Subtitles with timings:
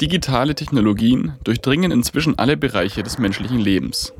[0.00, 4.12] Digitale Technologien durchdringen inzwischen alle Bereiche des menschlichen Lebens.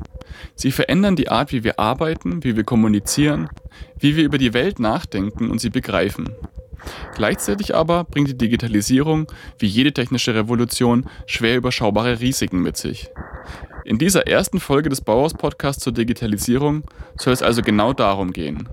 [0.53, 3.49] Sie verändern die Art, wie wir arbeiten, wie wir kommunizieren,
[3.97, 6.31] wie wir über die Welt nachdenken und sie begreifen.
[7.15, 13.09] Gleichzeitig aber bringt die Digitalisierung, wie jede technische Revolution, schwer überschaubare Risiken mit sich.
[13.85, 16.83] In dieser ersten Folge des Bauhaus Podcasts zur Digitalisierung
[17.17, 18.67] soll es also genau darum gehen.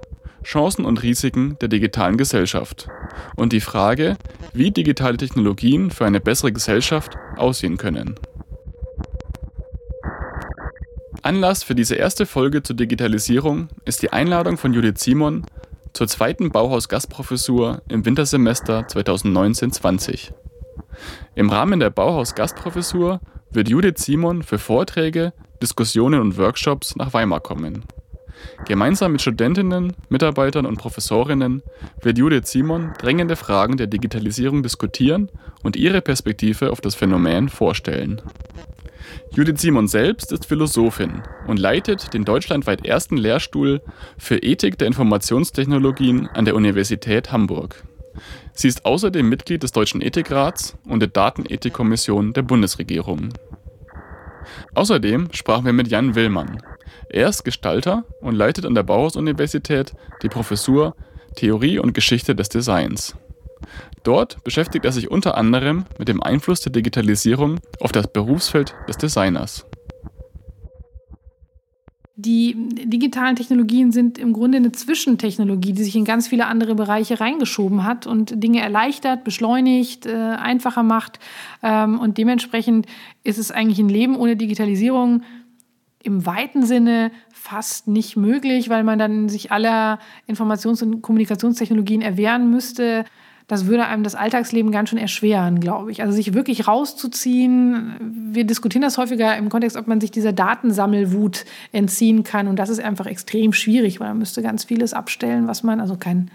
[0.47, 2.89] Chancen und Risiken der digitalen Gesellschaft
[3.35, 4.17] und die Frage,
[4.53, 8.15] wie digitale Technologien für eine bessere Gesellschaft aussehen können.
[11.23, 15.45] Anlass für diese erste Folge zur Digitalisierung ist die Einladung von Judith Simon
[15.93, 20.33] zur zweiten Bauhaus-Gastprofessur im Wintersemester 2019-20.
[21.35, 27.83] Im Rahmen der Bauhaus-Gastprofessur wird Judith Simon für Vorträge, Diskussionen und Workshops nach Weimar kommen.
[28.67, 31.63] Gemeinsam mit Studentinnen, Mitarbeitern und Professorinnen
[32.03, 35.31] wird Judith Simon drängende Fragen der Digitalisierung diskutieren
[35.63, 38.23] und ihre Perspektive auf das Phänomen vorstellen.
[39.33, 43.83] Judith Simon selbst ist Philosophin und leitet den deutschlandweit ersten Lehrstuhl
[44.19, 47.85] für Ethik der Informationstechnologien an der Universität Hamburg.
[48.53, 53.29] Sie ist außerdem Mitglied des Deutschen Ethikrats und der Datenethikkommission der Bundesregierung.
[54.75, 56.63] Außerdem sprachen wir mit Jan Willmann,
[57.11, 60.95] er ist Gestalter und leitet an der Bauhaus-Universität die Professur
[61.37, 63.15] Theorie und Geschichte des Designs.
[64.03, 68.97] Dort beschäftigt er sich unter anderem mit dem Einfluss der Digitalisierung auf das Berufsfeld des
[68.97, 69.67] Designers.
[72.19, 77.21] Die digitalen Technologien sind im Grunde eine Zwischentechnologie, die sich in ganz viele andere Bereiche
[77.21, 81.19] reingeschoben hat und Dinge erleichtert, beschleunigt, äh, einfacher macht.
[81.63, 82.87] Ähm, und dementsprechend
[83.23, 85.25] ist es eigentlich ein Leben ohne Digitalisierung
[86.07, 92.51] im weiten Sinne fast nicht möglich, weil man dann sich aller Informations- und Kommunikationstechnologien erwehren
[92.51, 93.05] müsste.
[93.49, 96.03] Das würde einem das Alltagsleben ganz schön erschweren, glaube ich.
[96.03, 97.95] Also sich wirklich rauszuziehen.
[98.33, 102.49] Wir diskutieren das häufiger im Kontext, ob man sich dieser Datensammelwut entziehen kann.
[102.49, 105.97] Und das ist einfach extrem schwierig, weil man müsste ganz vieles abstellen, was man, also
[105.97, 106.31] kein,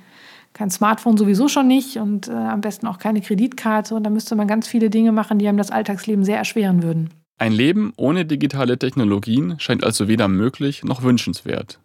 [0.53, 3.93] kein Smartphone sowieso schon nicht und äh, am besten auch keine Kreditkarte.
[3.93, 7.09] Und da müsste man ganz viele Dinge machen, die einem das Alltagsleben sehr erschweren würden.
[7.41, 11.79] Ein Leben ohne digitale Technologien scheint also weder möglich noch wünschenswert.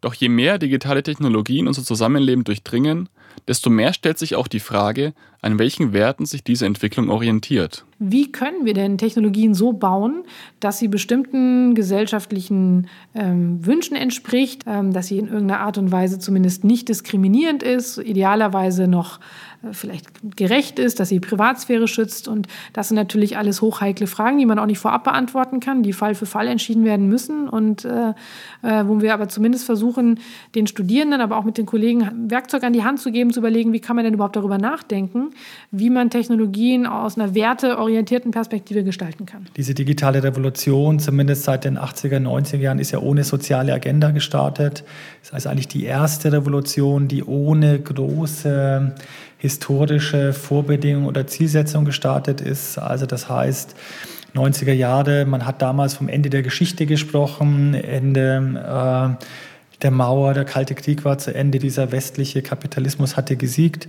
[0.00, 3.10] Doch je mehr digitale Technologien unser Zusammenleben durchdringen,
[3.46, 7.84] desto mehr stellt sich auch die Frage, an welchen Werten sich diese Entwicklung orientiert.
[8.00, 10.24] Wie können wir denn Technologien so bauen,
[10.60, 16.20] dass sie bestimmten gesellschaftlichen ähm, Wünschen entspricht, ähm, dass sie in irgendeiner Art und Weise
[16.20, 19.18] zumindest nicht diskriminierend ist, idealerweise noch
[19.62, 20.06] äh, vielleicht
[20.36, 22.28] gerecht ist, dass sie Privatsphäre schützt.
[22.28, 25.92] Und das sind natürlich alles hochheikle Fragen, die man auch nicht vorab beantworten kann, die
[25.92, 27.48] Fall für Fall entschieden werden müssen.
[27.48, 28.10] Und äh,
[28.62, 30.20] äh, wo wir aber zumindest versuchen,
[30.54, 33.72] den Studierenden, aber auch mit den Kollegen Werkzeug an die Hand zu geben, zu überlegen,
[33.72, 35.30] wie kann man denn überhaupt darüber nachdenken,
[35.70, 39.46] wie man Technologien aus einer werteorientierten Perspektive gestalten kann.
[39.56, 44.84] Diese digitale Revolution, zumindest seit den 80er, 90er Jahren, ist ja ohne soziale Agenda gestartet.
[45.22, 48.94] Das ist eigentlich die erste Revolution, die ohne große
[49.38, 52.78] historische Vorbedingung oder Zielsetzung gestartet ist.
[52.78, 53.74] Also das heißt,
[54.34, 59.24] 90er Jahre, man hat damals vom Ende der Geschichte gesprochen, Ende äh,
[59.82, 63.88] der Mauer, der Kalte Krieg war zu Ende, dieser westliche Kapitalismus hatte gesiegt.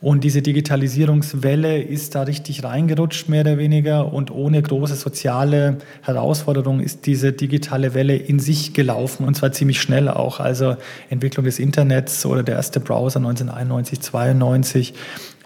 [0.00, 4.12] Und diese Digitalisierungswelle ist da richtig reingerutscht, mehr oder weniger.
[4.12, 9.26] Und ohne große soziale Herausforderungen ist diese digitale Welle in sich gelaufen.
[9.26, 10.40] Und zwar ziemlich schnell auch.
[10.40, 10.76] Also
[11.08, 14.94] Entwicklung des Internets oder der erste Browser 1991, 92.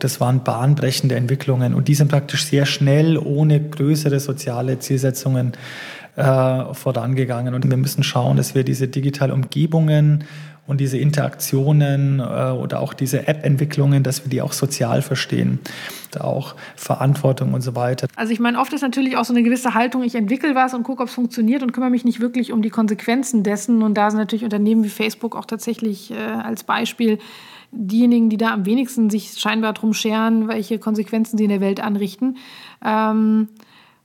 [0.01, 1.73] Das waren bahnbrechende Entwicklungen.
[1.73, 5.53] Und die sind praktisch sehr schnell, ohne größere soziale Zielsetzungen
[6.19, 7.55] äh, vorangegangen.
[7.55, 10.25] Und wir müssen schauen, dass wir diese digitalen Umgebungen
[10.67, 15.61] und diese Interaktionen äh, oder auch diese App-Entwicklungen, dass wir die auch sozial verstehen,
[16.19, 18.09] auch Verantwortung und so weiter.
[18.17, 20.83] Also ich meine, oft ist natürlich auch so eine gewisse Haltung, ich entwickle was und
[20.83, 23.83] gucke, ob es funktioniert und kümmere mich nicht wirklich um die Konsequenzen dessen.
[23.83, 27.19] Und da sind natürlich Unternehmen wie Facebook auch tatsächlich äh, als Beispiel
[27.71, 31.81] diejenigen, die da am wenigsten sich scheinbar drum scheren, welche Konsequenzen sie in der Welt
[31.81, 32.37] anrichten.
[32.85, 33.49] Ähm,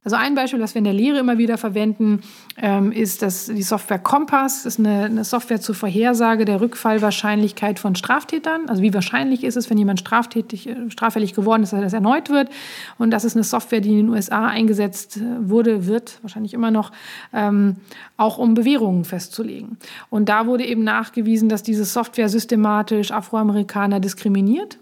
[0.03, 2.21] also ein Beispiel, das wir in der Lehre immer wieder verwenden,
[2.57, 4.63] ähm, ist das, die Software Kompass.
[4.63, 8.67] Das ist eine, eine, Software zur Vorhersage der Rückfallwahrscheinlichkeit von Straftätern.
[8.67, 11.93] Also wie wahrscheinlich ist es, wenn jemand straftätig, äh, straffällig geworden ist, dass er das
[11.93, 12.49] erneut wird.
[12.97, 16.69] Und das ist eine Software, die in den USA eingesetzt äh, wurde, wird wahrscheinlich immer
[16.69, 16.91] noch,
[17.31, 17.77] ähm,
[18.17, 19.77] auch um Bewährungen festzulegen.
[20.09, 24.79] Und da wurde eben nachgewiesen, dass diese Software systematisch Afroamerikaner diskriminiert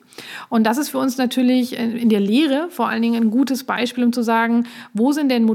[0.49, 4.03] Und das ist für uns natürlich in der Lehre vor allen Dingen ein gutes Beispiel,
[4.03, 5.45] um zu sagen, wo sind denn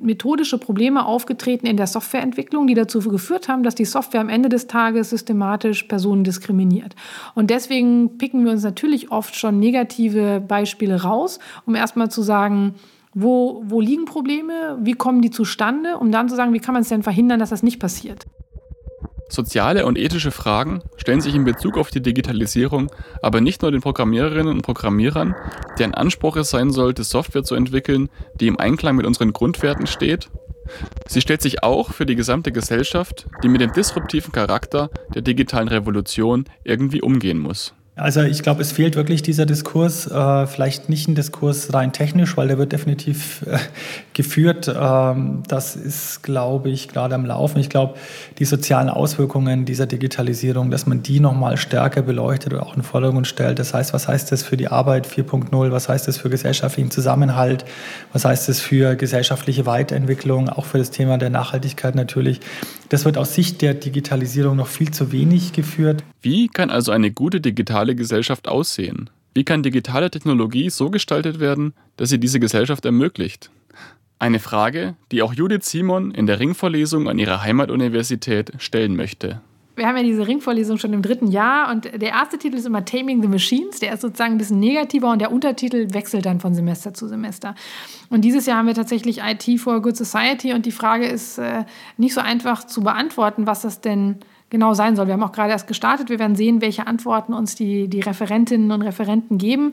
[0.00, 4.48] methodische Probleme aufgetreten in der Softwareentwicklung, die dazu geführt haben, dass die Software am Ende
[4.48, 6.94] des Tages systematisch Personen diskriminiert.
[7.34, 12.74] Und deswegen picken wir uns natürlich oft schon negative Beispiele raus, um erstmal zu sagen,
[13.14, 16.82] wo, wo liegen Probleme, wie kommen die zustande, um dann zu sagen, wie kann man
[16.82, 18.26] es denn verhindern, dass das nicht passiert.
[19.30, 22.90] Soziale und ethische Fragen stellen sich in Bezug auf die Digitalisierung
[23.22, 25.34] aber nicht nur den Programmiererinnen und Programmierern,
[25.78, 28.08] deren Anspruch es sein sollte, Software zu entwickeln,
[28.40, 30.30] die im Einklang mit unseren Grundwerten steht.
[31.06, 35.68] Sie stellt sich auch für die gesamte Gesellschaft, die mit dem disruptiven Charakter der digitalen
[35.68, 37.74] Revolution irgendwie umgehen muss.
[37.96, 42.36] Also ich glaube, es fehlt wirklich dieser Diskurs, äh, vielleicht nicht ein Diskurs rein technisch,
[42.36, 43.58] weil der wird definitiv äh,
[44.14, 44.74] geführt.
[44.74, 47.58] Ähm, das ist, glaube ich, gerade am Laufen.
[47.58, 47.94] Ich glaube,
[48.38, 53.26] die sozialen Auswirkungen dieser Digitalisierung, dass man die nochmal stärker beleuchtet oder auch in Vordergrund
[53.26, 53.58] stellt.
[53.58, 55.70] Das heißt, was heißt das für die Arbeit 4.0?
[55.70, 57.66] Was heißt das für gesellschaftlichen Zusammenhalt?
[58.14, 60.48] Was heißt das für gesellschaftliche Weiterentwicklung?
[60.48, 62.40] Auch für das Thema der Nachhaltigkeit natürlich.
[62.88, 66.02] Das wird aus Sicht der Digitalisierung noch viel zu wenig geführt.
[66.22, 69.10] Wie kann also eine gute digitale Gesellschaft aussehen?
[69.34, 73.50] Wie kann digitale Technologie so gestaltet werden, dass sie diese Gesellschaft ermöglicht?
[74.18, 79.40] Eine Frage, die auch Judith Simon in der Ringvorlesung an ihrer Heimatuniversität stellen möchte
[79.80, 82.84] wir haben ja diese Ringvorlesung schon im dritten Jahr und der erste Titel ist immer
[82.84, 83.80] Taming the Machines.
[83.80, 87.54] Der ist sozusagen ein bisschen negativer und der Untertitel wechselt dann von Semester zu Semester.
[88.10, 91.38] Und dieses Jahr haben wir tatsächlich IT for a Good Society und die Frage ist
[91.38, 91.64] äh,
[91.96, 94.16] nicht so einfach zu beantworten, was das denn
[94.50, 95.06] genau sein soll.
[95.06, 96.10] Wir haben auch gerade erst gestartet.
[96.10, 99.72] Wir werden sehen, welche Antworten uns die, die Referentinnen und Referenten geben.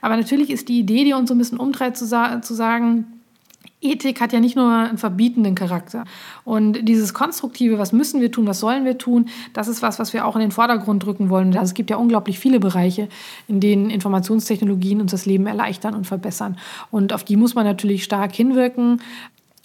[0.00, 3.06] Aber natürlich ist die Idee, die uns so ein bisschen umtreibt, zu, sa zu sagen,
[3.82, 6.04] Ethik hat ja nicht nur einen verbietenden Charakter.
[6.44, 10.12] Und dieses Konstruktive, was müssen wir tun, was sollen wir tun, das ist was, was
[10.12, 11.48] wir auch in den Vordergrund drücken wollen.
[11.48, 13.08] Also es gibt ja unglaublich viele Bereiche,
[13.48, 16.56] in denen Informationstechnologien uns das Leben erleichtern und verbessern.
[16.90, 19.00] Und auf die muss man natürlich stark hinwirken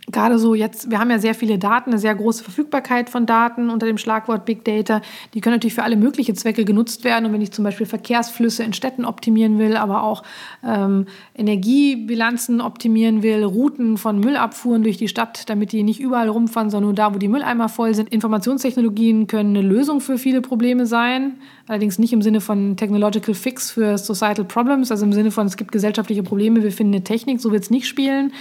[0.10, 3.70] gerade so jetzt, wir haben ja sehr viele Daten, eine sehr große Verfügbarkeit von Daten
[3.70, 5.02] unter dem Schlagwort Big Data.
[5.34, 7.26] Die können natürlich für alle möglichen Zwecke genutzt werden.
[7.26, 10.24] Und wenn ich zum Beispiel Verkehrsflüsse in Städten optimieren will, aber auch
[10.64, 16.70] ähm, Energiebilanzen optimieren will, Routen von Müllabfuhren durch die Stadt, damit die nicht überall rumfahren,
[16.70, 18.10] sondern nur da, wo die Mülleimer voll sind.
[18.10, 21.34] Informationstechnologien können eine Lösung für viele Probleme sein.
[21.68, 25.58] Allerdings nicht im Sinne von Technological Fix für Societal Problems, also im Sinne von, es
[25.58, 28.32] gibt gesellschaftliche Probleme, wir finden eine Technik, so wird es nicht spielen.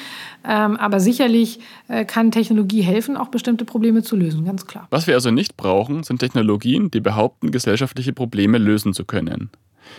[0.47, 1.59] Ähm, aber sicherlich
[1.89, 4.87] äh, kann Technologie helfen, auch bestimmte Probleme zu lösen, ganz klar.
[4.91, 9.51] Was wir also nicht brauchen, sind Technologien, die behaupten, gesellschaftliche Probleme lösen zu können.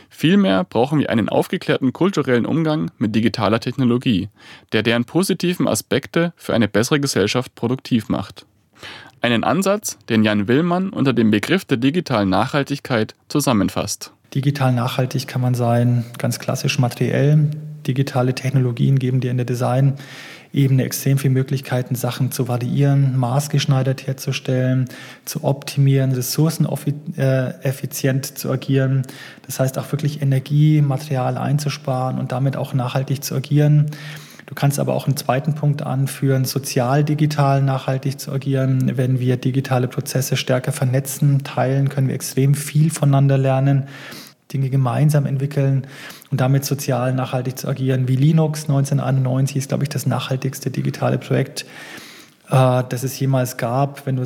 [0.09, 4.29] Vielmehr brauchen wir einen aufgeklärten kulturellen Umgang mit digitaler Technologie,
[4.71, 8.45] der deren positiven Aspekte für eine bessere Gesellschaft produktiv macht.
[9.21, 14.11] Einen Ansatz, den Jan Willmann unter dem Begriff der digitalen Nachhaltigkeit zusammenfasst.
[14.33, 17.49] Digital nachhaltig kann man sein, ganz klassisch materiell.
[17.87, 24.87] Digitale Technologien geben dir in der Design-Ebene extrem viele Möglichkeiten, Sachen zu variieren, maßgeschneidert herzustellen,
[25.25, 29.01] zu optimieren, ressourceneffizient zu agieren.
[29.45, 33.91] Das heißt auch wirklich Energie, Material einzusparen und damit auch nachhaltig zu agieren.
[34.47, 38.93] Du kannst aber auch einen zweiten Punkt anführen, sozial digital nachhaltig zu agieren.
[38.95, 43.87] Wenn wir digitale Prozesse stärker vernetzen, teilen, können wir extrem viel voneinander lernen.
[44.53, 45.85] Dinge gemeinsam entwickeln
[46.31, 48.07] und damit sozial nachhaltig zu agieren.
[48.07, 51.65] Wie Linux 1991 ist, glaube ich, das nachhaltigste digitale Projekt,
[52.49, 54.05] äh, das es jemals gab.
[54.05, 54.21] Wenn du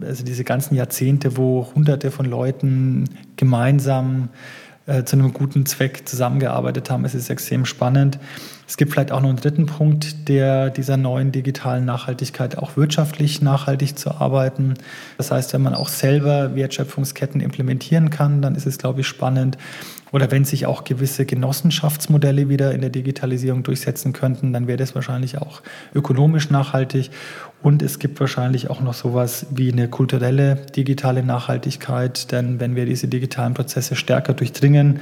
[0.00, 3.04] also diese ganzen Jahrzehnte, wo Hunderte von Leuten
[3.36, 4.30] gemeinsam
[4.86, 8.18] äh, zu einem guten Zweck zusammengearbeitet haben, ist es extrem spannend.
[8.68, 13.40] Es gibt vielleicht auch noch einen dritten Punkt, der dieser neuen digitalen Nachhaltigkeit auch wirtschaftlich
[13.40, 14.74] nachhaltig zu arbeiten.
[15.16, 19.56] Das heißt, wenn man auch selber Wertschöpfungsketten implementieren kann, dann ist es, glaube ich, spannend.
[20.12, 24.94] Oder wenn sich auch gewisse Genossenschaftsmodelle wieder in der Digitalisierung durchsetzen könnten, dann wäre das
[24.94, 25.62] wahrscheinlich auch
[25.94, 27.10] ökonomisch nachhaltig.
[27.62, 32.84] Und es gibt wahrscheinlich auch noch sowas wie eine kulturelle digitale Nachhaltigkeit, denn wenn wir
[32.84, 35.00] diese digitalen Prozesse stärker durchdringen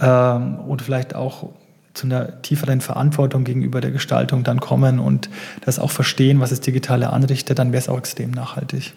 [0.00, 1.50] ähm, und vielleicht auch
[1.94, 5.28] zu einer tieferen Verantwortung gegenüber der Gestaltung dann kommen und
[5.64, 8.94] das auch verstehen, was das Digitale anrichtet, dann wäre es auch extrem nachhaltig.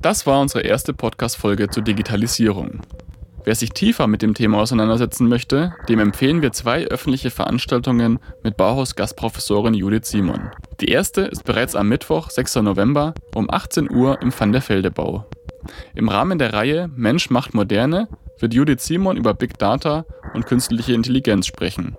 [0.00, 2.80] Das war unsere erste Podcast-Folge zur Digitalisierung.
[3.44, 8.56] Wer sich tiefer mit dem Thema auseinandersetzen möchte, dem empfehlen wir zwei öffentliche Veranstaltungen mit
[8.56, 10.50] Bauhaus-Gastprofessorin Judith Simon.
[10.80, 12.56] Die erste ist bereits am Mittwoch, 6.
[12.56, 15.24] November um 18 Uhr im Van der Velde Bau.
[15.94, 18.08] Im Rahmen der Reihe Mensch macht Moderne
[18.38, 21.96] wird Judith Simon über Big Data und künstliche Intelligenz sprechen.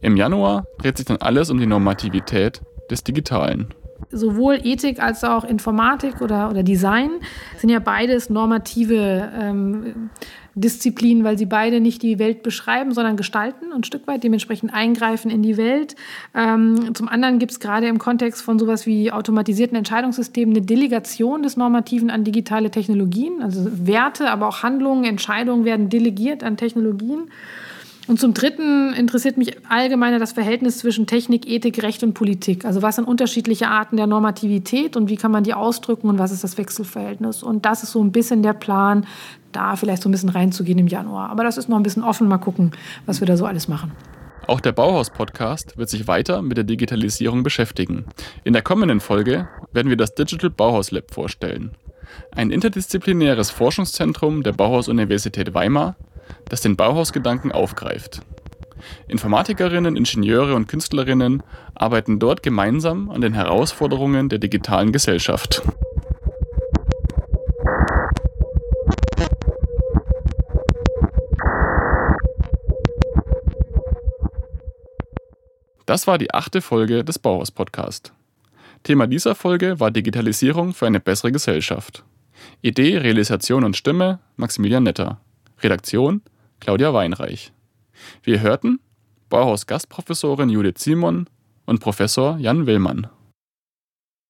[0.00, 3.72] Im Januar dreht sich dann alles um die Normativität des Digitalen.
[4.10, 7.10] Sowohl Ethik als auch Informatik oder, oder Design
[7.58, 10.10] sind ja beides normative ähm,
[10.54, 14.74] Disziplinen, weil sie beide nicht die Welt beschreiben, sondern gestalten und ein Stück weit dementsprechend
[14.74, 15.94] eingreifen in die Welt.
[16.34, 21.42] Ähm, zum anderen gibt es gerade im Kontext von sowas wie automatisierten Entscheidungssystemen eine Delegation
[21.42, 23.42] des Normativen an digitale Technologien.
[23.42, 27.30] Also Werte, aber auch Handlungen, Entscheidungen werden delegiert an Technologien.
[28.10, 32.64] Und zum Dritten interessiert mich allgemeiner das Verhältnis zwischen Technik, Ethik, Recht und Politik.
[32.64, 36.32] Also was sind unterschiedliche Arten der Normativität und wie kann man die ausdrücken und was
[36.32, 37.44] ist das Wechselverhältnis?
[37.44, 39.06] Und das ist so ein bisschen der Plan,
[39.52, 41.30] da vielleicht so ein bisschen reinzugehen im Januar.
[41.30, 42.26] Aber das ist noch ein bisschen offen.
[42.26, 42.72] Mal gucken,
[43.06, 43.92] was wir da so alles machen.
[44.48, 48.06] Auch der Bauhaus-Podcast wird sich weiter mit der Digitalisierung beschäftigen.
[48.42, 51.76] In der kommenden Folge werden wir das Digital Bauhaus Lab vorstellen.
[52.32, 55.94] Ein interdisziplinäres Forschungszentrum der Bauhaus-Universität Weimar
[56.50, 58.20] das den Bauhausgedanken aufgreift.
[59.08, 61.42] Informatikerinnen, Ingenieure und Künstlerinnen
[61.74, 65.62] arbeiten dort gemeinsam an den Herausforderungen der digitalen Gesellschaft.
[75.86, 78.12] Das war die achte Folge des Bauhaus Podcast.
[78.84, 82.04] Thema dieser Folge war Digitalisierung für eine bessere Gesellschaft.
[82.62, 85.20] Idee, Realisation und Stimme Maximilian Netter.
[85.62, 86.22] Redaktion
[86.60, 87.52] Claudia Weinreich.
[88.22, 88.80] Wir hörten
[89.28, 91.26] Bauhaus Gastprofessorin Judith Simon
[91.66, 93.08] und Professor Jan Willmann.